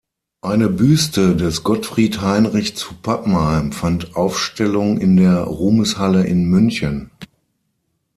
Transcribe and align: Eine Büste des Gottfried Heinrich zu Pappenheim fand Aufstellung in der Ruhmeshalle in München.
Eine 0.41 0.67
Büste 0.67 1.35
des 1.35 1.61
Gottfried 1.61 2.21
Heinrich 2.21 2.75
zu 2.75 2.95
Pappenheim 2.95 3.71
fand 3.71 4.15
Aufstellung 4.15 4.97
in 4.99 5.15
der 5.15 5.41
Ruhmeshalle 5.43 6.23
in 6.25 6.45
München. 6.45 7.11